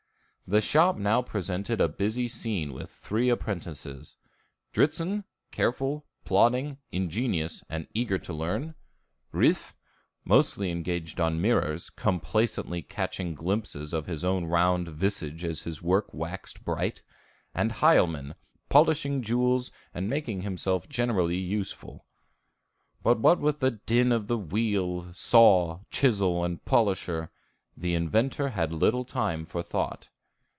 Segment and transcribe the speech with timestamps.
[0.47, 4.17] The shop now presented a busy scene with three apprentices,
[4.73, 8.75] Dritzhn, careful, plodding, ingenious, and eager to learn;
[9.33, 9.73] Riffe,
[10.25, 16.13] mostly engaged on mirrors, complacently catching glimpses of his own round visage as his work
[16.13, 17.01] waxed bright;
[17.55, 18.35] and Hielman,
[18.67, 22.05] polishing jewels and making himself generally useful.
[23.01, 27.31] But what with the din of the wheel, saw, chisel, and polisher,
[27.77, 30.09] the inventor had little time for thought.